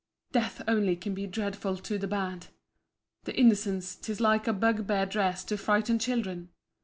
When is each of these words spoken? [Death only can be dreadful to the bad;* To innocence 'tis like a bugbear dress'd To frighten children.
[Death 0.31 0.63
only 0.67 0.95
can 0.95 1.13
be 1.13 1.27
dreadful 1.27 1.77
to 1.77 1.99
the 1.99 2.07
bad;* 2.07 2.47
To 3.25 3.35
innocence 3.39 3.93
'tis 3.95 4.19
like 4.19 4.47
a 4.47 4.53
bugbear 4.53 5.05
dress'd 5.05 5.47
To 5.49 5.57
frighten 5.59 5.99
children. 5.99 6.49